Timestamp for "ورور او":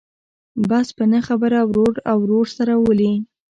1.69-2.17